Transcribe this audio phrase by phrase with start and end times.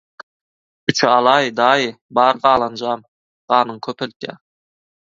[0.93, 1.87] –Üçe alaý, daýy,
[2.21, 3.07] bar galanjam.
[3.55, 4.39] Ganyňy köpeldýä...